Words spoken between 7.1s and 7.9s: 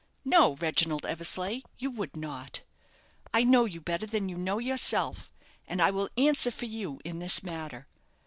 this matter.